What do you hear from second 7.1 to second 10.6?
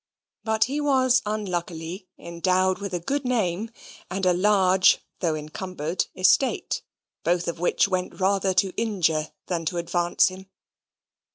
both of which went rather to injure than to advance him.